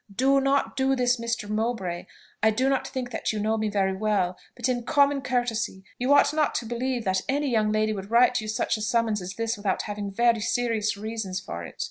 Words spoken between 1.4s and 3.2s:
Mowbray. I do not think